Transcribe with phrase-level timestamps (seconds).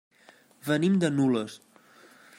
[0.69, 1.59] Venim de Nules.